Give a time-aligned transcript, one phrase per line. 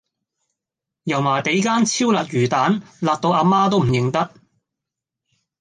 [1.03, 4.33] 油麻地間超辣魚蛋辣到阿媽都唔認得